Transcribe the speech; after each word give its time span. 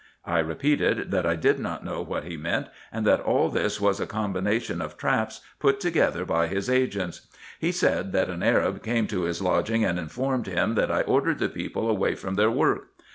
I 0.25 0.39
repeated 0.39 1.11
that 1.11 1.27
I 1.27 1.35
did 1.35 1.59
not 1.59 1.85
know 1.85 2.01
what 2.01 2.23
he 2.23 2.35
meant, 2.35 2.69
and 2.91 3.05
that 3.05 3.19
all 3.19 3.51
tliis 3.51 3.79
was 3.79 3.99
a 3.99 4.07
combination 4.07 4.81
of 4.81 4.97
traps 4.97 5.41
put 5.59 5.79
together 5.79 6.25
by 6.25 6.47
his 6.47 6.71
agents. 6.71 7.27
He 7.59 7.71
said 7.71 8.11
that 8.11 8.27
an 8.27 8.41
Arab 8.41 8.81
came 8.81 9.05
to 9.09 9.25
his 9.25 9.43
lodging, 9.43 9.85
and 9.85 9.99
informed 9.99 10.47
him 10.47 10.73
that 10.73 10.89
I 10.89 11.01
ordered 11.01 11.37
the 11.37 11.49
people 11.49 11.87
away 11.87 12.15
from 12.15 12.33
their 12.33 12.49
work. 12.49 12.87